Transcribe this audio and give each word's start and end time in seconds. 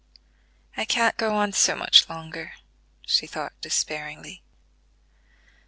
"I 0.75 0.83
can't 0.83 1.15
go 1.15 1.35
on 1.35 1.53
so 1.53 1.75
much 1.75 2.09
longer," 2.09 2.53
she 3.05 3.27
thought 3.27 3.53
despairingly. 3.61 4.41